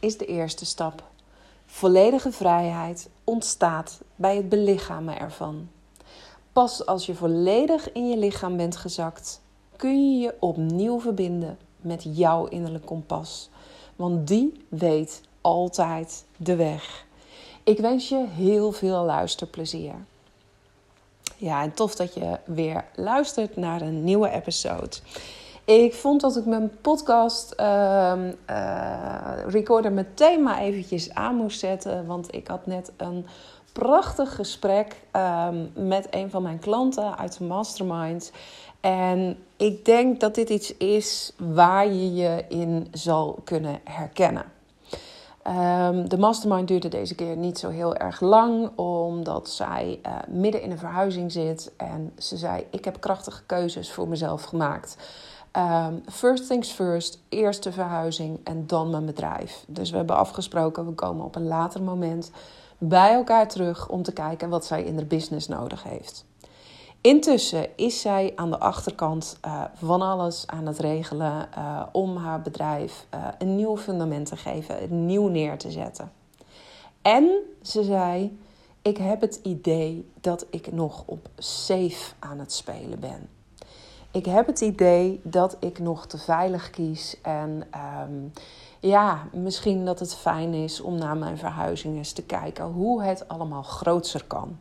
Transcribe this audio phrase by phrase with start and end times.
[0.00, 1.02] is de eerste stap.
[1.66, 5.68] Volledige vrijheid ontstaat bij het belichamen ervan.
[6.52, 9.40] Pas als je volledig in je lichaam bent gezakt,
[9.76, 13.48] kun je je opnieuw verbinden met jouw innerlijk kompas.
[13.96, 17.06] Want die weet altijd de weg.
[17.64, 19.94] Ik wens je heel veel luisterplezier.
[21.36, 24.96] Ja, en tof dat je weer luistert naar een nieuwe episode.
[25.64, 28.12] Ik vond dat ik mijn podcast uh,
[28.50, 32.06] uh, recorder meteen maar eventjes aan moest zetten.
[32.06, 33.26] Want ik had net een
[33.72, 38.32] prachtig gesprek um, met een van mijn klanten uit de mastermind.
[38.80, 44.44] En ik denk dat dit iets is waar je je in zal kunnen herkennen.
[45.46, 50.62] Um, de mastermind duurde deze keer niet zo heel erg lang, omdat zij uh, midden
[50.62, 51.72] in een verhuizing zit.
[51.76, 54.96] En ze zei: Ik heb krachtige keuzes voor mezelf gemaakt.
[55.56, 59.64] Um, first things first, eerst de verhuizing en dan mijn bedrijf.
[59.66, 62.30] Dus we hebben afgesproken, we komen op een later moment
[62.78, 66.24] bij elkaar terug om te kijken wat zij in de business nodig heeft.
[67.00, 72.42] Intussen is zij aan de achterkant uh, van alles aan het regelen uh, om haar
[72.42, 76.12] bedrijf uh, een nieuw fundament te geven, nieuw neer te zetten.
[77.02, 77.30] En
[77.62, 78.38] ze zei:
[78.82, 83.39] Ik heb het idee dat ik nog op safe aan het spelen ben.
[84.12, 87.16] Ik heb het idee dat ik nog te veilig kies.
[87.22, 87.62] En
[88.02, 88.32] um,
[88.80, 93.28] ja, misschien dat het fijn is om na mijn verhuizing eens te kijken hoe het
[93.28, 94.58] allemaal groter kan.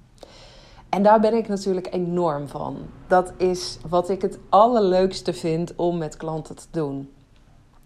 [0.89, 2.77] En daar ben ik natuurlijk enorm van.
[3.07, 7.13] Dat is wat ik het allerleukste vind om met klanten te doen.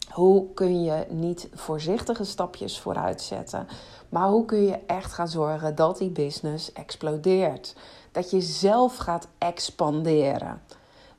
[0.10, 3.68] Hoe kun je niet voorzichtige stapjes vooruit zetten,
[4.10, 7.76] maar hoe kun je echt gaan zorgen dat die business explodeert?
[8.12, 10.62] Dat je zelf gaat expanderen.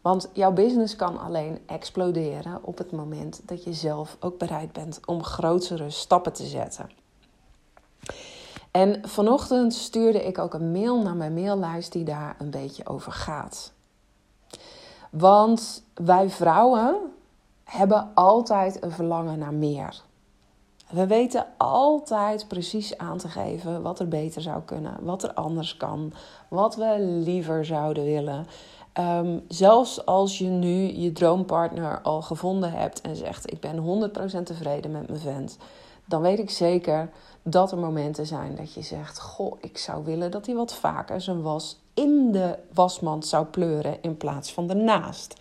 [0.04, 5.00] Want jouw business kan alleen exploderen op het moment dat je zelf ook bereid bent
[5.06, 6.90] om grotere stappen te zetten.
[8.70, 13.12] En vanochtend stuurde ik ook een mail naar mijn maillijst die daar een beetje over
[13.12, 13.72] gaat.
[15.10, 16.96] Want wij vrouwen
[17.64, 20.02] hebben altijd een verlangen naar meer.
[20.90, 25.76] We weten altijd precies aan te geven wat er beter zou kunnen, wat er anders
[25.76, 26.12] kan,
[26.48, 28.46] wat we liever zouden willen.
[29.00, 34.42] Um, zelfs als je nu je droompartner al gevonden hebt en zegt: Ik ben 100%
[34.42, 35.56] tevreden met mijn vent,
[36.04, 37.10] dan weet ik zeker
[37.42, 41.20] dat er momenten zijn dat je zegt: Goh, ik zou willen dat hij wat vaker
[41.20, 45.34] zijn was in de wasmand zou pleuren in plaats van ernaast.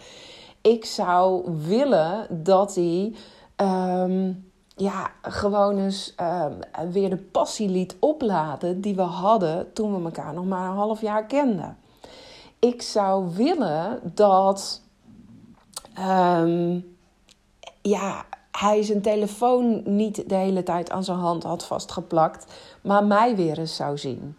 [0.61, 3.15] Ik zou willen dat hij.
[3.55, 10.03] Um, ja, gewoon eens um, weer de passie liet opladen die we hadden toen we
[10.03, 11.77] elkaar nog maar een half jaar kenden
[12.63, 14.81] ik zou willen dat
[15.99, 16.97] um,
[17.81, 23.35] ja, hij zijn telefoon niet de hele tijd aan zijn hand had vastgeplakt, maar mij
[23.35, 24.35] weer eens zou zien.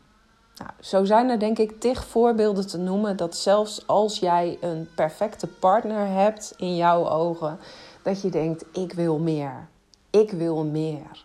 [0.56, 4.88] Nou, zo zijn er denk ik tig voorbeelden te noemen dat zelfs als jij een
[4.94, 7.58] perfecte partner hebt in jouw ogen,
[8.02, 9.68] dat je denkt: ik wil meer.
[10.10, 11.24] Ik wil meer.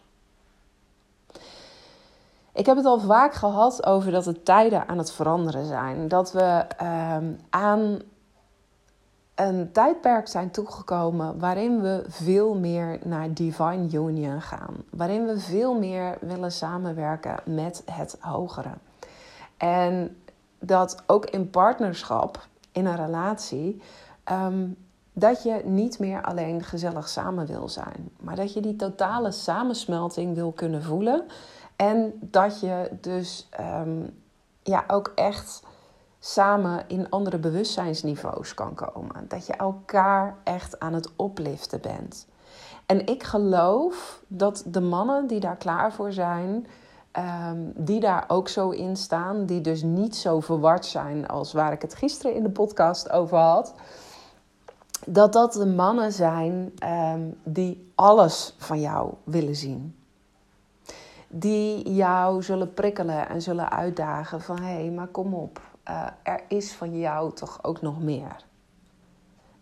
[2.59, 6.07] Ik heb het al vaak gehad over dat de tijden aan het veranderen zijn.
[6.07, 6.65] Dat we
[7.15, 7.99] um, aan
[9.35, 14.75] een tijdperk zijn toegekomen waarin we veel meer naar divine union gaan.
[14.89, 18.73] Waarin we veel meer willen samenwerken met het hogere.
[19.57, 20.17] En
[20.59, 23.81] dat ook in partnerschap, in een relatie,
[24.31, 24.77] um,
[25.13, 28.09] dat je niet meer alleen gezellig samen wil zijn.
[28.19, 31.23] Maar dat je die totale samensmelting wil kunnen voelen.
[31.79, 34.21] En dat je dus um,
[34.63, 35.63] ja, ook echt
[36.19, 39.25] samen in andere bewustzijnsniveaus kan komen.
[39.27, 42.27] Dat je elkaar echt aan het opliften bent.
[42.85, 46.67] En ik geloof dat de mannen die daar klaar voor zijn,
[47.51, 51.71] um, die daar ook zo in staan, die dus niet zo verward zijn als waar
[51.71, 53.73] ik het gisteren in de podcast over had,
[55.05, 56.73] dat dat de mannen zijn
[57.13, 59.98] um, die alles van jou willen zien
[61.29, 66.41] die jou zullen prikkelen en zullen uitdagen van hé, hey, maar kom op, uh, er
[66.47, 68.47] is van jou toch ook nog meer.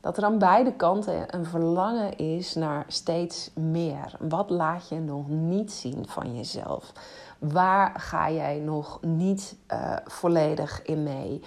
[0.01, 4.17] Dat er aan beide kanten een verlangen is naar steeds meer.
[4.19, 6.91] Wat laat je nog niet zien van jezelf?
[7.39, 11.41] Waar ga jij nog niet uh, volledig in mee?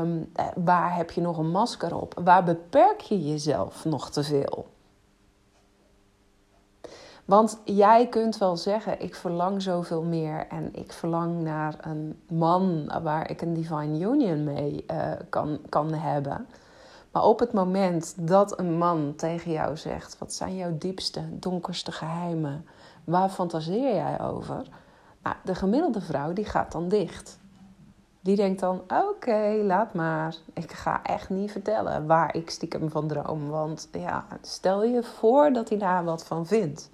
[0.00, 2.20] Um, waar heb je nog een masker op?
[2.24, 4.66] Waar beperk je jezelf nog te veel?
[7.26, 12.92] Want jij kunt wel zeggen: ik verlang zoveel meer en ik verlang naar een man
[13.02, 16.46] waar ik een divine union mee uh, kan, kan hebben.
[17.12, 21.92] Maar op het moment dat een man tegen jou zegt: wat zijn jouw diepste, donkerste
[21.92, 22.66] geheimen?
[23.04, 24.62] Waar fantaseer jij over?
[25.22, 27.38] Nou, de gemiddelde vrouw die gaat dan dicht.
[28.20, 30.36] Die denkt dan: oké, laat maar.
[30.52, 33.48] Ik ga echt niet vertellen waar ik stiekem van droom.
[33.48, 36.90] Want ja, stel je voor dat hij daar wat van vindt.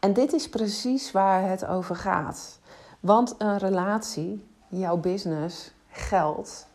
[0.00, 2.58] En dit is precies waar het over gaat.
[3.00, 6.66] Want een relatie, jouw business, geld,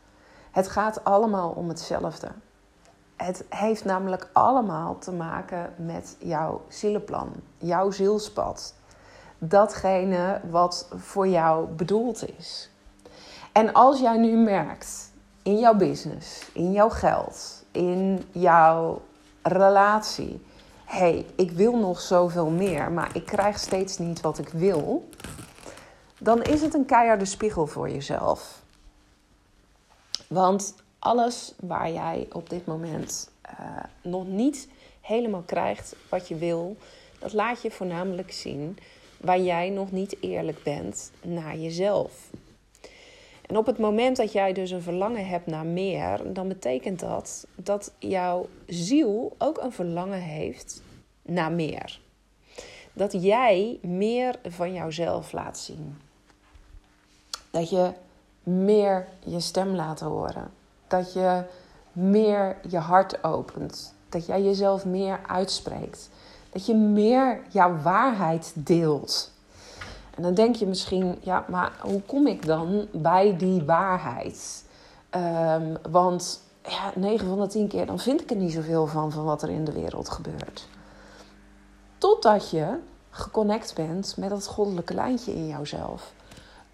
[0.52, 2.28] het gaat allemaal om hetzelfde.
[3.16, 8.74] Het heeft namelijk allemaal te maken met jouw zielenplan, jouw zielspad.
[9.38, 12.70] Datgene wat voor jou bedoeld is.
[13.52, 15.12] En als jij nu merkt
[15.44, 19.02] in jouw business, in jouw geld, in jouw
[19.42, 20.46] relatie,
[20.90, 25.10] hey, ik wil nog zoveel meer, maar ik krijg steeds niet wat ik wil,
[26.20, 28.62] dan is het een keiharde spiegel voor jezelf.
[30.28, 34.68] Want alles waar jij op dit moment uh, nog niet
[35.02, 36.78] helemaal krijgt wat je wil,
[37.20, 38.78] dat laat je voornamelijk zien
[39.18, 42.12] waar jij nog niet eerlijk bent naar jezelf.
[43.50, 47.48] En op het moment dat jij dus een verlangen hebt naar meer, dan betekent dat
[47.56, 50.82] dat jouw ziel ook een verlangen heeft
[51.22, 52.00] naar meer.
[52.94, 55.98] Dat jij meer van jouzelf laat zien.
[57.52, 57.92] Dat je
[58.44, 60.52] meer je stem laat horen.
[60.88, 61.44] Dat je
[61.92, 63.94] meer je hart opent.
[64.10, 66.10] Dat jij jezelf meer uitspreekt.
[66.50, 69.32] Dat je meer jouw waarheid deelt.
[70.20, 74.66] En dan denk je misschien, ja, maar hoe kom ik dan bij die waarheid?
[75.16, 79.12] Um, want ja, 9 van de 10 keer dan vind ik er niet zoveel van,
[79.12, 80.68] van wat er in de wereld gebeurt.
[81.98, 82.80] Totdat je
[83.10, 86.14] geconnect bent met dat goddelijke lijntje in jouzelf.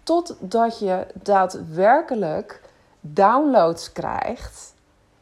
[0.02, 2.62] Totdat je daadwerkelijk
[3.00, 4.74] downloads krijgt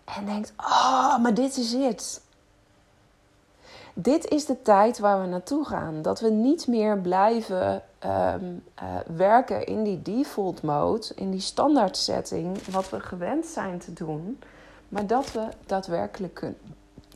[0.05, 2.23] en denkt: Oh, maar dit is het.
[3.97, 6.03] Dit is de tijd waar we naartoe gaan.
[6.03, 11.97] Dat we niet meer blijven um, uh, werken in die default mode, in die standaard
[11.97, 14.39] setting, wat we gewend zijn te doen,
[14.89, 16.59] maar dat we daadwerkelijk kunnen,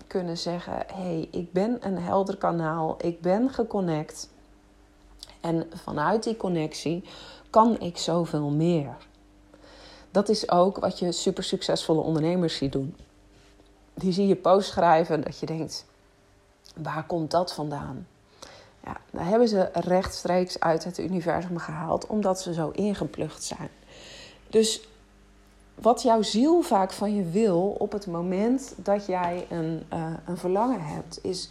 [0.06, 4.28] kunnen zeggen: hé, hey, ik ben een helder kanaal, ik ben geconnect.
[5.40, 7.04] En vanuit die connectie
[7.50, 8.96] kan ik zoveel meer.
[10.10, 12.96] Dat is ook wat je super succesvolle ondernemers ziet doen.
[13.94, 15.86] Die zie je post schrijven dat je denkt:
[16.82, 18.06] waar komt dat vandaan?
[18.84, 23.68] Ja, daar hebben ze rechtstreeks uit het universum gehaald, omdat ze zo ingeplucht zijn.
[24.48, 24.88] Dus
[25.74, 30.36] wat jouw ziel vaak van je wil op het moment dat jij een, uh, een
[30.36, 31.50] verlangen hebt, is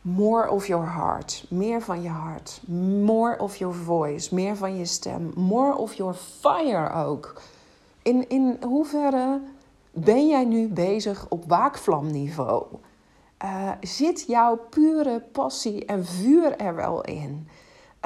[0.00, 1.44] more of your heart.
[1.48, 2.60] Meer van je hart.
[3.02, 4.34] More of your voice.
[4.34, 5.32] Meer van je stem.
[5.34, 7.40] More of your fire ook.
[8.02, 9.40] In, in hoeverre
[9.90, 12.64] ben jij nu bezig op waakvlamniveau?
[13.44, 17.48] Uh, zit jouw pure passie en vuur er wel in?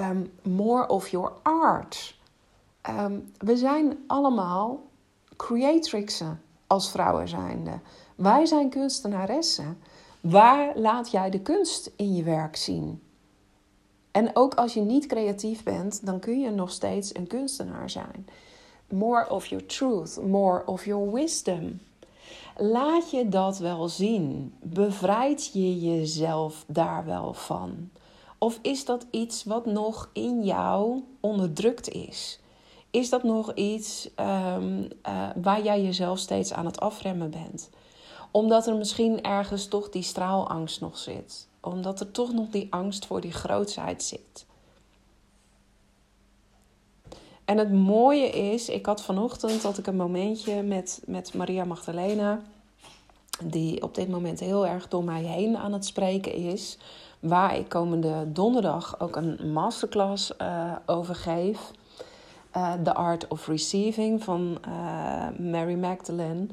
[0.01, 2.19] Um, more of your art.
[2.91, 4.83] Um, we zijn allemaal
[5.37, 7.81] creatrixen als vrouwen zijnde.
[8.15, 9.79] Wij zijn kunstenaressen.
[10.21, 13.03] Waar laat jij de kunst in je werk zien?
[14.11, 18.27] En ook als je niet creatief bent, dan kun je nog steeds een kunstenaar zijn.
[18.89, 21.81] More of your truth, more of your wisdom.
[22.57, 24.55] Laat je dat wel zien?
[24.63, 27.91] Bevrijd je jezelf daar wel van?
[28.39, 32.41] Of is dat iets wat nog in jou onderdrukt is?
[32.91, 37.71] Is dat nog iets um, uh, waar jij jezelf steeds aan het afremmen bent?
[38.31, 41.49] Omdat er misschien ergens toch die straalangst nog zit.
[41.61, 44.47] Omdat er toch nog die angst voor die grootsheid zit.
[47.45, 52.41] En het mooie is, ik had vanochtend dat ik een momentje met, met Maria Magdalena,
[53.45, 56.79] die op dit moment heel erg door mij heen aan het spreken is,
[57.21, 61.71] waar ik komende donderdag ook een masterclass uh, over geef.
[62.57, 66.47] Uh, The Art of Receiving van uh, Mary Magdalene.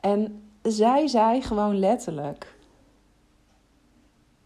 [0.00, 2.54] En zij zei gewoon letterlijk: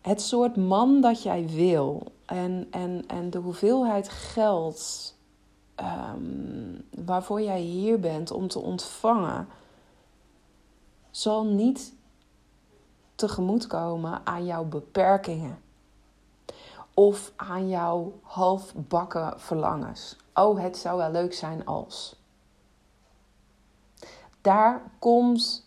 [0.00, 5.13] Het soort man dat jij wil en, en, en de hoeveelheid geld
[5.81, 9.49] um, waarvoor jij hier bent om te ontvangen,
[11.11, 11.95] zal niet
[13.14, 15.59] tegemoetkomen aan jouw beperkingen
[16.95, 20.16] of aan jouw halfbakken verlangens.
[20.35, 22.16] Oh, het zou wel leuk zijn als.
[24.40, 25.64] Daar komt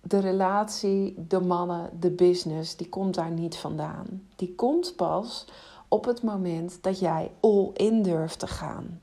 [0.00, 4.28] de relatie, de mannen, de business, die komt daar niet vandaan.
[4.36, 5.46] Die komt pas
[5.94, 9.00] op het moment dat jij all in durft te gaan.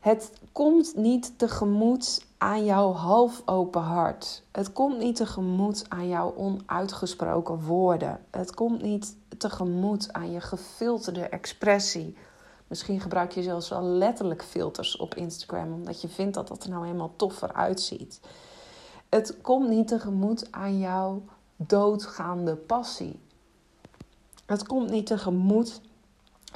[0.00, 4.42] Het komt niet tegemoet aan jouw half open hart.
[4.52, 8.20] Het komt niet tegemoet aan jouw onuitgesproken woorden.
[8.30, 12.16] Het komt niet tegemoet aan je gefilterde expressie.
[12.66, 16.70] Misschien gebruik je zelfs wel letterlijk filters op Instagram, omdat je vindt dat dat er
[16.70, 18.20] nou helemaal toffer uitziet.
[19.08, 21.22] Het komt niet tegemoet aan jouw
[21.56, 23.24] doodgaande passie.
[24.46, 25.80] Het komt niet tegemoet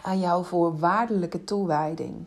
[0.02, 2.26] aan jouw voorwaardelijke toewijding.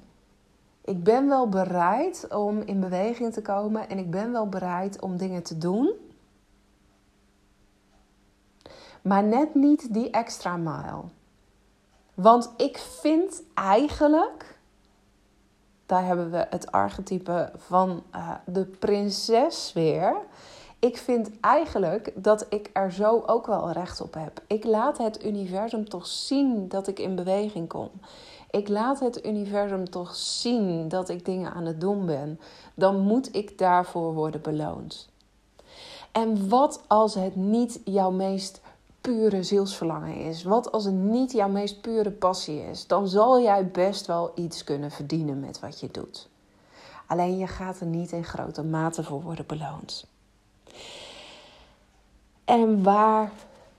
[0.81, 5.17] Ik ben wel bereid om in beweging te komen en ik ben wel bereid om
[5.17, 5.93] dingen te doen.
[9.01, 11.01] Maar net niet die extra mile.
[12.13, 14.59] Want ik vind eigenlijk,
[15.85, 20.15] daar hebben we het archetype van uh, de prinses weer.
[20.83, 24.41] Ik vind eigenlijk dat ik er zo ook wel recht op heb.
[24.47, 27.89] Ik laat het universum toch zien dat ik in beweging kom.
[28.49, 32.39] Ik laat het universum toch zien dat ik dingen aan het doen ben.
[32.73, 35.09] Dan moet ik daarvoor worden beloond.
[36.11, 38.61] En wat als het niet jouw meest
[39.01, 40.43] pure zielsverlangen is?
[40.43, 42.87] Wat als het niet jouw meest pure passie is?
[42.87, 46.29] Dan zal jij best wel iets kunnen verdienen met wat je doet.
[47.07, 50.11] Alleen je gaat er niet in grote mate voor worden beloond.
[52.45, 53.31] En waar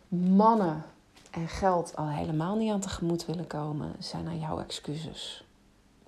[0.09, 0.85] mannen
[1.31, 5.45] en geld al helemaal niet aan tegemoet willen komen, zijn aan jouw excuses.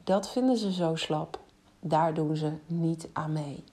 [0.05, 1.39] Dat vinden ze zo slap.
[1.81, 3.65] Daar doen ze niet aan mee.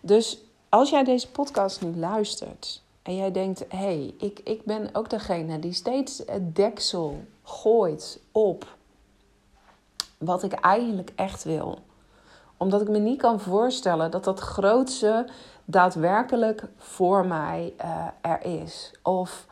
[0.00, 0.38] Dus
[0.68, 5.10] als jij deze podcast nu luistert en jij denkt: hé, hey, ik, ik ben ook
[5.10, 8.76] degene die steeds het deksel gooit op
[10.18, 11.78] wat ik eigenlijk echt wil.
[12.56, 15.28] Omdat ik me niet kan voorstellen dat dat grootste
[15.66, 18.92] daadwerkelijk voor mij uh, er is.
[19.02, 19.46] Of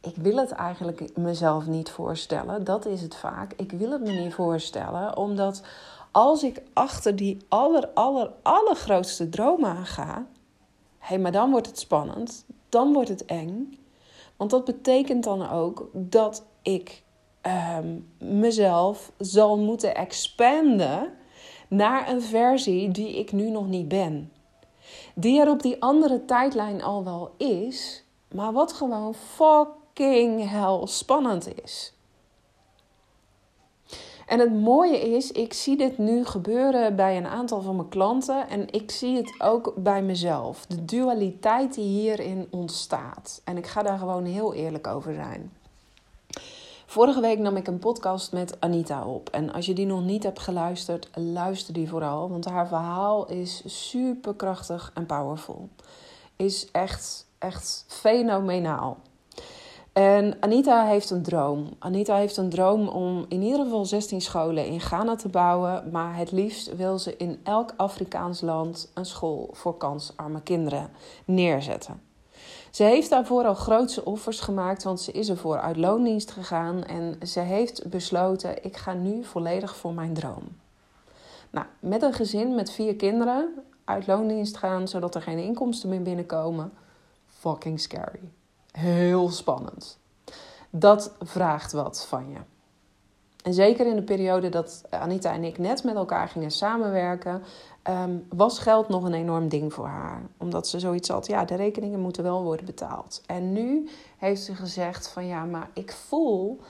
[0.00, 2.64] ik wil het eigenlijk mezelf niet voorstellen.
[2.64, 3.52] Dat is het vaak.
[3.56, 5.62] Ik wil het me niet voorstellen, omdat
[6.10, 10.26] als ik achter die aller, aller, allergrootste droom aan ga,
[10.98, 13.78] hé, hey, maar dan wordt het spannend, dan wordt het eng.
[14.36, 17.02] Want dat betekent dan ook dat ik
[17.40, 21.12] ehm, mezelf zal moeten expanden
[21.68, 24.32] naar een versie die ik nu nog niet ben.
[25.14, 30.86] Die er op die andere tijdlijn al wel is, maar wat gewoon fuck fucking hell
[30.86, 31.92] spannend is.
[34.26, 38.48] En het mooie is, ik zie dit nu gebeuren bij een aantal van mijn klanten
[38.48, 40.66] en ik zie het ook bij mezelf.
[40.66, 43.40] De dualiteit die hierin ontstaat.
[43.44, 45.52] En ik ga daar gewoon heel eerlijk over zijn.
[46.90, 49.28] Vorige week nam ik een podcast met Anita op.
[49.28, 52.30] En als je die nog niet hebt geluisterd, luister die vooral.
[52.30, 55.68] Want haar verhaal is super krachtig en powerful.
[56.36, 58.98] Is echt, echt fenomenaal.
[59.92, 61.68] En Anita heeft een droom.
[61.78, 65.90] Anita heeft een droom om in ieder geval 16 scholen in Ghana te bouwen.
[65.90, 70.90] Maar het liefst wil ze in elk Afrikaans land een school voor kansarme kinderen
[71.24, 72.09] neerzetten.
[72.70, 76.84] Ze heeft daarvoor al grootse offers gemaakt, want ze is ervoor uit loondienst gegaan.
[76.84, 80.58] En ze heeft besloten: ik ga nu volledig voor mijn droom.
[81.50, 86.02] Nou, met een gezin met vier kinderen uit loondienst gaan, zodat er geen inkomsten meer
[86.02, 86.72] binnenkomen.
[87.26, 88.30] Fucking scary
[88.72, 89.98] heel spannend.
[90.70, 92.38] Dat vraagt wat van je.
[93.42, 97.42] En zeker in de periode dat Anita en ik net met elkaar gingen samenwerken,
[97.82, 100.22] ehm, was geld nog een enorm ding voor haar.
[100.38, 103.22] Omdat ze zoiets had, ja, de rekeningen moeten wel worden betaald.
[103.26, 106.60] En nu heeft ze gezegd van ja, maar ik voel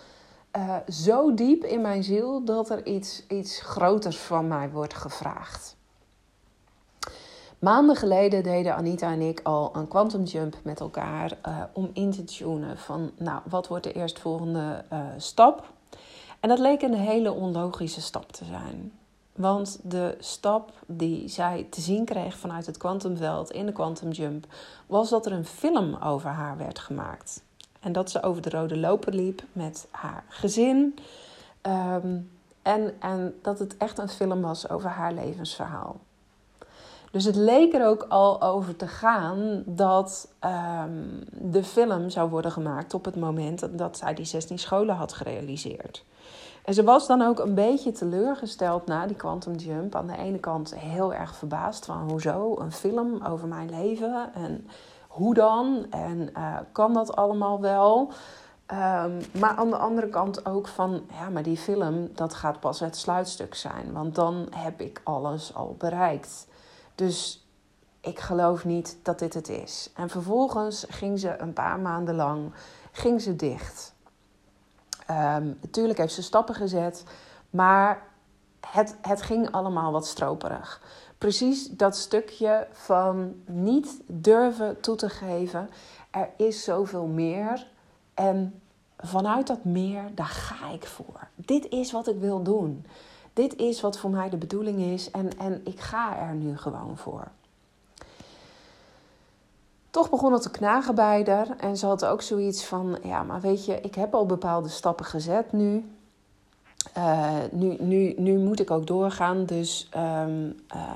[0.56, 5.76] uh, zo diep in mijn ziel dat er iets, iets groters van mij wordt gevraagd.
[7.58, 12.10] Maanden geleden deden Anita en ik al een quantum jump met elkaar uh, om in
[12.10, 15.72] te tunen van, nou, wat wordt de eerstvolgende uh, stap?
[16.40, 18.92] En dat leek een hele onlogische stap te zijn.
[19.32, 24.46] Want de stap die zij te zien kreeg vanuit het kwantumveld in de quantum jump
[24.86, 27.42] was dat er een film over haar werd gemaakt.
[27.80, 30.98] En dat ze over de rode loper liep met haar gezin.
[31.62, 32.30] Um,
[32.62, 36.00] en, en dat het echt een film was over haar levensverhaal.
[37.10, 42.52] Dus het leek er ook al over te gaan dat ehm, de film zou worden
[42.52, 46.04] gemaakt op het moment dat zij die 16 scholen had gerealiseerd.
[46.64, 49.94] En ze was dan ook een beetje teleurgesteld na die Quantum Jump.
[49.94, 54.68] Aan de ene kant heel erg verbaasd van hoezo een film over mijn leven en
[55.08, 58.12] hoe dan en uh, kan dat allemaal wel.
[58.72, 62.80] Um, maar aan de andere kant ook van, ja, maar die film, dat gaat pas
[62.80, 63.92] het sluitstuk zijn.
[63.92, 66.46] Want dan heb ik alles al bereikt.
[67.00, 67.46] Dus
[68.00, 69.90] ik geloof niet dat dit het is.
[69.94, 72.52] En vervolgens ging ze een paar maanden lang
[72.92, 73.94] ging ze dicht.
[75.10, 77.04] Um, natuurlijk heeft ze stappen gezet,
[77.50, 78.02] maar
[78.66, 80.82] het, het ging allemaal wat stroperig.
[81.18, 85.70] Precies dat stukje van niet durven toe te geven.
[86.10, 87.66] Er is zoveel meer.
[88.14, 88.62] En
[88.98, 91.28] vanuit dat meer, daar ga ik voor.
[91.34, 92.86] Dit is wat ik wil doen.
[93.40, 96.96] Dit is wat voor mij de bedoeling is en, en ik ga er nu gewoon
[96.96, 97.28] voor.
[99.90, 103.40] Toch begon het te knagen bij haar en ze had ook zoiets van: ja, maar
[103.40, 105.90] weet je, ik heb al bepaalde stappen gezet nu.
[106.96, 109.44] Uh, nu, nu, nu moet ik ook doorgaan.
[109.44, 110.94] Dus um, uh,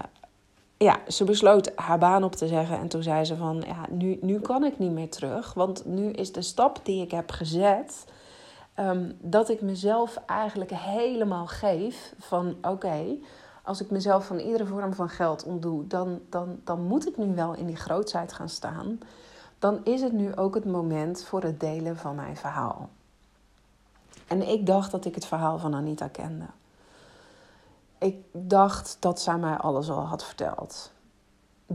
[0.76, 2.78] ja, ze besloot haar baan op te zeggen.
[2.78, 5.54] En toen zei ze van, ja, nu, nu kan ik niet meer terug.
[5.54, 8.04] Want nu is de stap die ik heb gezet...
[8.78, 12.56] Um, dat ik mezelf eigenlijk helemaal geef van...
[12.62, 13.16] oké,
[13.62, 15.86] als ik mezelf van iedere vorm van geld ontdoe...
[15.86, 18.98] Dan, dan, dan moet ik nu wel in die grootheid gaan staan.
[19.58, 22.88] Dan is het nu ook het moment voor het delen van mijn verhaal.
[24.26, 26.46] En ik dacht dat ik het verhaal van Anita kende.
[27.98, 30.92] Ik dacht dat zij mij alles al had verteld.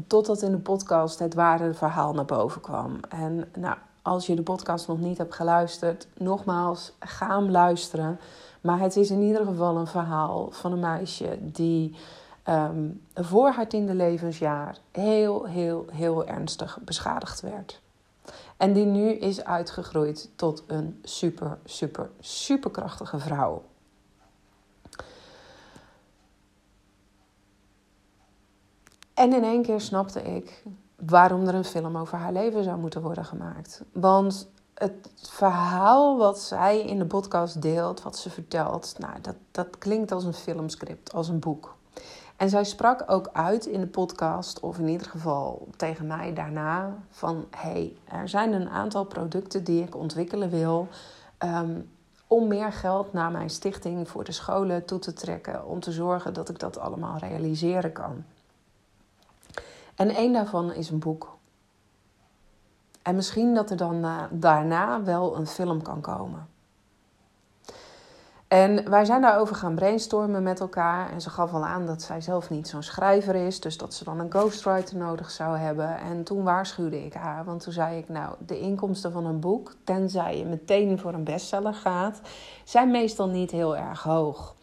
[0.07, 2.99] Totdat in de podcast het ware verhaal naar boven kwam.
[3.09, 3.77] En nou,
[4.09, 8.19] als je de podcast nog niet hebt geluisterd, nogmaals, ga hem luisteren.
[8.61, 11.95] Maar het is in ieder geval een verhaal van een meisje die
[12.47, 17.81] um, voor haar tiende levensjaar heel, heel, heel ernstig beschadigd werd.
[18.57, 23.63] En die nu is uitgegroeid tot een super, super, superkrachtige vrouw.
[29.13, 30.63] En in één keer snapte ik
[31.05, 33.83] waarom er een film over haar leven zou moeten worden gemaakt.
[33.91, 39.77] Want het verhaal wat zij in de podcast deelt, wat ze vertelt, nou, dat, dat
[39.77, 41.77] klinkt als een filmscript, als een boek.
[42.35, 46.95] En zij sprak ook uit in de podcast, of in ieder geval tegen mij daarna,
[47.09, 50.87] van hey, er zijn een aantal producten die ik ontwikkelen wil.
[51.43, 51.89] Um,
[52.27, 55.67] om meer geld naar mijn stichting voor de scholen toe te trekken.
[55.67, 58.23] Om te zorgen dat ik dat allemaal realiseren kan.
[59.99, 61.37] En één daarvan is een boek.
[63.01, 66.47] En misschien dat er dan daarna wel een film kan komen.
[68.47, 71.11] En wij zijn daarover gaan brainstormen met elkaar.
[71.11, 73.59] En ze gaf al aan dat zij zelf niet zo'n schrijver is.
[73.59, 75.97] Dus dat ze dan een ghostwriter nodig zou hebben.
[75.97, 77.45] En toen waarschuwde ik haar.
[77.45, 81.23] Want toen zei ik, nou, de inkomsten van een boek, tenzij je meteen voor een
[81.23, 82.21] bestseller gaat,
[82.63, 84.55] zijn meestal niet heel erg hoog.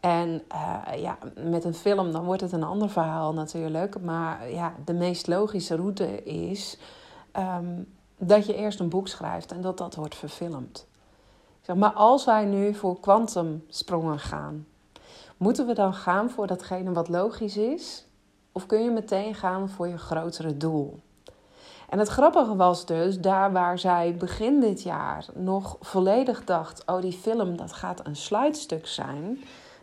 [0.00, 4.00] En uh, ja, met een film dan wordt het een ander verhaal natuurlijk.
[4.00, 6.78] Maar ja, de meest logische route is
[7.36, 10.86] um, dat je eerst een boek schrijft en dat dat wordt verfilmd.
[11.60, 14.66] Zeg, maar als wij nu voor kwantumsprongen gaan,
[15.36, 18.06] moeten we dan gaan voor datgene wat logisch is?
[18.52, 21.00] Of kun je meteen gaan voor je grotere doel?
[21.88, 27.00] En het grappige was dus, daar waar zij begin dit jaar nog volledig dacht: oh,
[27.00, 29.38] die film dat gaat een sluitstuk zijn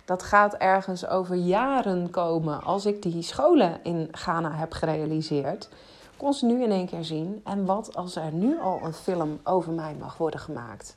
[0.06, 2.64] dat gaat ergens over jaren komen.
[2.64, 5.70] Als ik die scholen in Ghana heb gerealiseerd,
[6.18, 7.42] kon ze nu in één keer zien.
[7.44, 10.96] En wat als er nu al een film over mij mag worden gemaakt?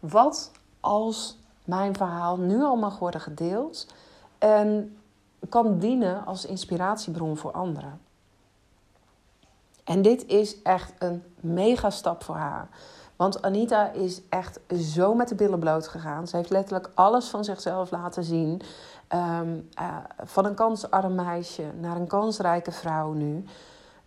[0.00, 3.86] Wat als mijn verhaal nu al mag worden gedeeld
[4.38, 4.96] en
[5.48, 8.00] kan dienen als inspiratiebron voor anderen?
[9.84, 12.68] En dit is echt een mega stap voor haar.
[13.16, 16.28] Want Anita is echt zo met de billen bloot gegaan.
[16.28, 18.60] Ze heeft letterlijk alles van zichzelf laten zien.
[19.08, 23.44] Ehm, eh, van een kansarm meisje naar een kansrijke vrouw nu.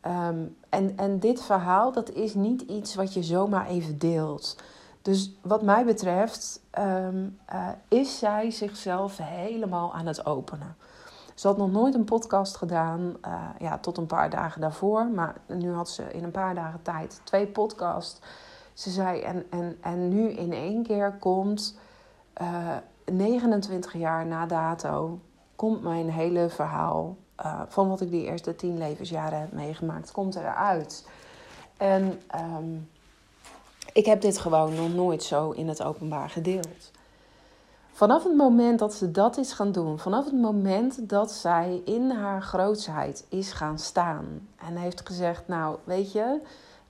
[0.01, 4.55] Ehm, en, en dit verhaal, dat is niet iets wat je zomaar even deelt.
[5.01, 10.75] Dus wat mij betreft ehm, eh, is zij zichzelf helemaal aan het openen.
[11.35, 15.05] Ze had nog nooit een podcast gedaan, uh, ja, tot een paar dagen daarvoor.
[15.05, 18.19] Maar nu had ze in een paar dagen tijd twee podcasts.
[18.77, 21.77] Ze zei, en, en, en nu in één keer komt,
[22.41, 22.81] uh, eh,
[23.13, 25.19] 29 jaar na dato,
[25.55, 30.35] komt mijn hele verhaal uh, van wat ik die eerste tien levensjaren heb meegemaakt, komt
[30.35, 31.07] eruit.
[31.77, 32.89] En um,
[33.93, 36.91] ik heb dit gewoon nog nooit zo in het openbaar gedeeld.
[37.91, 42.09] Vanaf het moment dat ze dat is gaan doen, vanaf het moment dat zij in
[42.09, 46.41] haar grootsheid is gaan staan en heeft gezegd: Nou, weet je,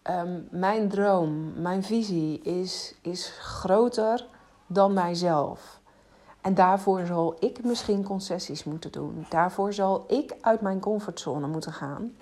[0.07, 4.27] ehm, mijn droom, mijn visie is, is groter
[4.67, 5.79] dan mijzelf.
[6.41, 9.25] En daarvoor zal ik misschien concessies moeten doen.
[9.29, 12.15] Daarvoor zal ik uit mijn comfortzone moeten gaan.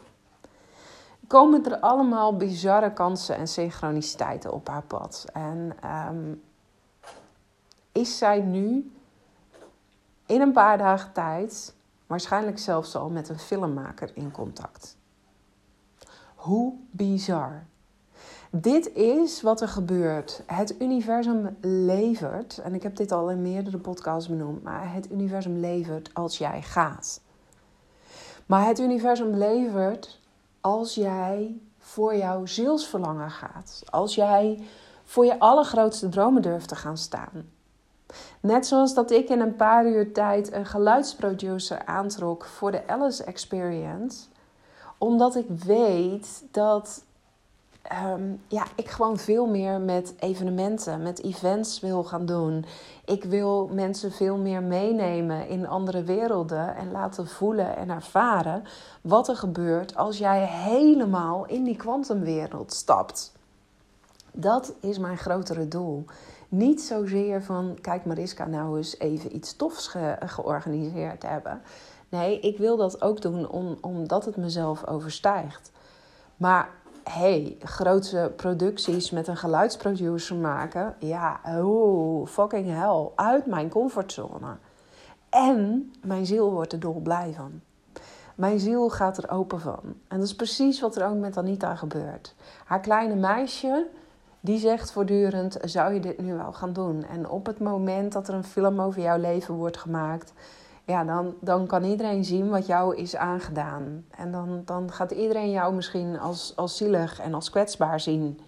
[1.28, 5.26] Komen er allemaal bizarre kansen en synchroniciteiten op haar pad.
[5.34, 6.34] En ehm,
[7.92, 8.92] is zij nu
[10.26, 11.76] in een paar dagen tijd,
[12.08, 14.98] waarschijnlijk zelfs al met een filmmaker in contact.
[16.36, 17.64] Hoe bizar.
[18.58, 20.42] Dit is wat er gebeurt.
[20.46, 25.60] Het universum levert, en ik heb dit al in meerdere podcasts benoemd, maar het universum
[25.60, 27.22] levert als jij gaat.
[28.46, 30.20] Maar het universum levert
[30.62, 33.84] als jij voor jouw zielsverlangen gaat.
[33.90, 34.64] Als jij
[35.04, 37.50] voor je allergrootste dromen durft te gaan staan.
[38.40, 43.24] Net zoals dat ik in een paar uur tijd een geluidsproducer aantrok voor de Alice
[43.24, 44.26] Experience.
[44.98, 47.05] Omdat ik weet dat
[47.88, 52.66] Ehm, ja, ik gewoon veel meer met evenementen, met events wil gaan doen.
[53.06, 58.64] Ik wil mensen veel meer meenemen in andere werelden en laten voelen en ervaren
[59.02, 63.34] wat er gebeurt als jij helemaal in die kwantumwereld stapt.
[64.32, 66.06] Dat is mijn grotere doel.
[66.50, 71.62] Niet zozeer van, kijk Mariska nou eens even iets tofs ge georganiseerd hebben.
[72.10, 75.72] Nee, ik wil dat ook doen om, omdat het mezelf overstijgt.
[76.38, 76.70] Maar
[77.10, 80.96] hey, grote producties met een geluidsproducer maken.
[81.00, 83.10] Ja, oh, fucking hell.
[83.16, 84.58] Uit mijn comfortzone.
[85.30, 87.62] En mijn ziel wordt er dolblij van.
[88.36, 89.82] Mijn ziel gaat er open van.
[90.08, 92.36] En dat is precies wat er ook met Anita gebeurt.
[92.66, 93.88] Haar kleine meisje,
[94.40, 97.04] die zegt voortdurend: Zou je dit nu wel gaan doen?
[97.04, 100.34] En op het moment dat er een film over jouw leven wordt gemaakt
[100.86, 104.06] ja, dan, dan kan iedereen zien wat jou is aangedaan.
[104.10, 108.40] En dan, dan gaat iedereen jou misschien als, als zielig en als kwetsbaar zien.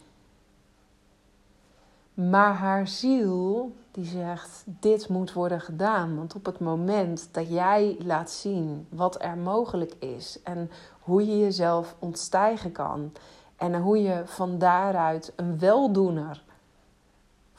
[2.13, 6.15] Maar haar ziel die zegt: dit moet worden gedaan.
[6.15, 11.39] Want op het moment dat jij laat zien wat er mogelijk is en hoe je
[11.39, 13.12] jezelf ontstijgen kan
[13.56, 16.43] en hoe je van daaruit een weldoener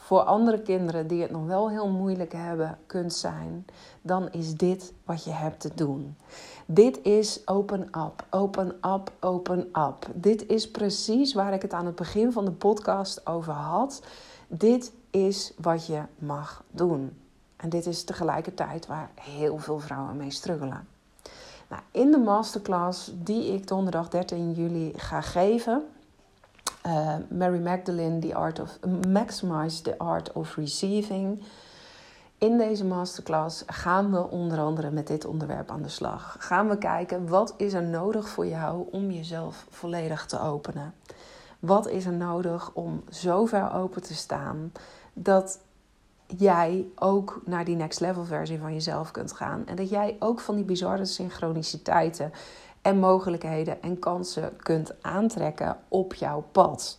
[0.09, 3.67] voor andere kinderen die het nog wel heel moeilijk hebben kunt zijn,
[4.03, 6.17] dan is dit wat je hebt te doen.
[6.67, 10.07] Dit is open up, open up, open up.
[10.15, 14.03] Dit is precies waar ik het aan het begin van de podcast over had.
[14.47, 17.17] Dit is wat je mag doen.
[17.57, 20.87] En dit is tegelijkertijd waar heel veel vrouwen mee struggelen.
[21.69, 25.83] Nou, in de masterclass die ik donderdag 13 juli ga geven,
[26.87, 31.43] uh, Mary Magdalene, The Art of Maximize the Art of Receiving.
[32.39, 36.37] In deze masterclass gaan we onder andere met dit onderwerp aan de slag.
[36.39, 40.95] Gaan we kijken wat is er nodig voor jou om jezelf volledig te openen.
[41.59, 44.73] Wat is er nodig om zo ver open te staan
[45.13, 45.61] dat
[46.37, 49.67] jij ook naar die next level versie van jezelf kunt gaan.
[49.67, 52.33] En dat jij ook van die bizarre synchroniciteiten
[52.89, 56.99] en mogelijkheden en kansen kunt aantrekken op jouw pad.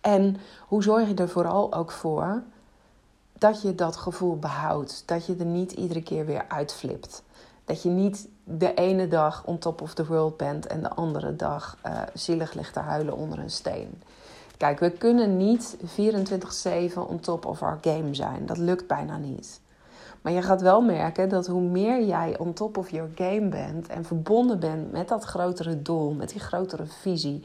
[0.00, 0.36] En
[0.68, 2.42] hoe zorg je er vooral ook voor
[3.38, 5.02] dat je dat gevoel behoudt?
[5.06, 7.22] Dat je er niet iedere keer weer uitflipt.
[7.64, 11.36] Dat je niet de ene dag on top of the world bent en de andere
[11.36, 14.02] dag uh, zielig ligt te huilen onder een steen.
[14.56, 18.46] Kijk, we kunnen niet 24/7 on top of our game zijn.
[18.46, 19.60] Dat lukt bijna niet.
[20.22, 23.88] Maar je gaat wel merken dat hoe meer jij on top of your game bent
[23.88, 27.42] en verbonden bent met dat grotere doel, met die grotere visie,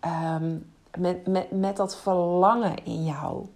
[0.00, 0.56] ehm,
[0.98, 3.46] met, met, met dat verlangen in jou.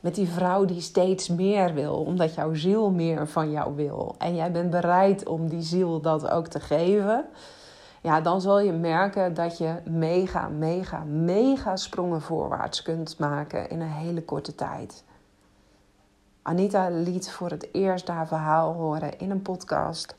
[0.00, 4.14] Met die vrouw die steeds meer wil, omdat jouw ziel meer van jou wil.
[4.18, 7.24] En jij bent bereid om die ziel dat ook te geven.
[8.02, 13.80] Ja, dan zal je merken dat je mega, mega, mega sprongen voorwaarts kunt maken in
[13.80, 15.04] een hele korte tijd.
[16.42, 20.16] Anita liet voor het eerst haar verhaal horen in een podcast.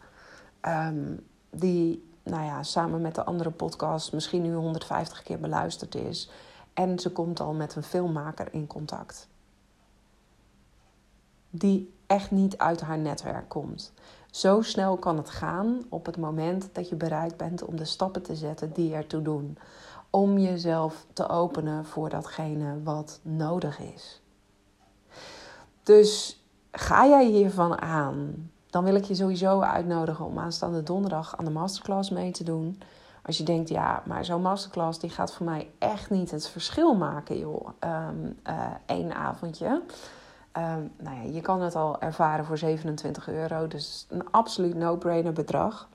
[0.61, 1.15] Ehm,
[1.49, 6.29] die, nou ja, samen met de andere podcast misschien nu 150 keer beluisterd is.
[6.73, 9.27] En ze komt al met een filmmaker in contact.
[11.49, 13.93] Die echt niet uit haar netwerk komt.
[14.31, 18.21] Zo snel kan het gaan op het moment dat je bereid bent om de stappen
[18.21, 19.57] te zetten die ertoe doen.
[20.09, 24.21] Om jezelf te openen voor datgene wat nodig is.
[25.83, 31.45] Dus ga jij hiervan aan, dan wil ik je sowieso uitnodigen om aanstaande donderdag aan
[31.45, 32.81] de masterclass mee te doen.
[33.25, 36.95] Als je denkt, ja, maar zo'n masterclass die gaat voor mij echt niet het verschil
[36.95, 37.69] maken, joh.
[37.79, 38.39] Um,
[38.85, 39.81] één avondje.
[40.51, 43.67] Ehm, nou ja, je kan het al ervaren voor 27 euro.
[43.67, 45.89] Dus een absoluut no-brainer bedrag.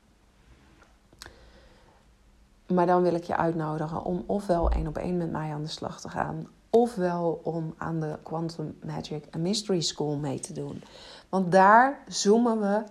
[2.66, 5.68] Maar dan wil ik je uitnodigen om ofwel één op één met mij aan de
[5.68, 6.47] slag te gaan.
[6.77, 10.83] Ofwel om aan de Quantum Magic Mystery School mee te doen.
[11.29, 12.83] Want daar zoomen we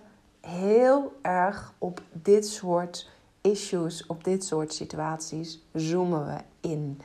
[0.48, 6.36] heel erg op dit soort issues, op dit soort situaties, zoomen we
[6.68, 7.00] in.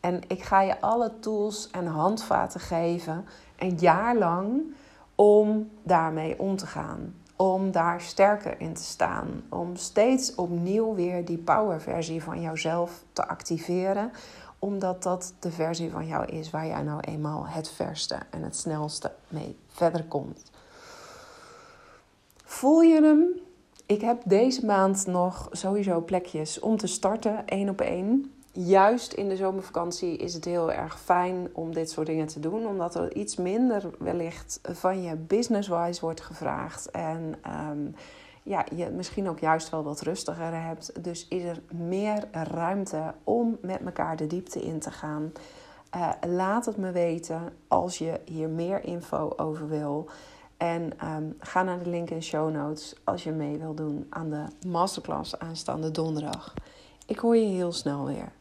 [0.00, 3.24] En ik ga je alle tools en handvaten geven,
[3.58, 4.74] een jaar lang,
[5.14, 7.14] om daarmee om te gaan.
[7.36, 9.42] Om daar sterker in te staan.
[9.48, 14.10] Om steeds opnieuw weer die powerversie van jouzelf te activeren.
[14.58, 18.56] Omdat dat de versie van jou is waar jij nou eenmaal het verste en het
[18.56, 20.50] snelste mee verder komt.
[22.44, 23.40] Voel je hem?
[23.86, 28.32] Ik heb deze maand nog sowieso plekjes om te starten, één op één.
[28.52, 32.66] Juist in de zomervakantie is het heel erg fijn om dit soort dingen te doen,
[32.66, 36.90] omdat er iets minder wellicht van je business-wise wordt gevraagd.
[36.90, 37.34] En
[37.70, 37.94] um,
[38.48, 41.04] ja, je misschien ook juist wel wat rustiger hebt.
[41.04, 45.32] Dus is er meer ruimte om met elkaar de diepte in te gaan.
[45.96, 50.10] Uh, laat het me weten als je hier meer info over wil.
[50.56, 54.30] En um, ga naar de link in show notes als je mee wil doen aan
[54.30, 56.54] de masterclass aanstaande donderdag.
[57.06, 58.32] Ik hoor je heel snel weer.